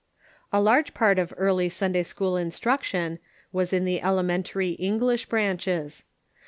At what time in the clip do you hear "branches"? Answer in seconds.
5.27-6.05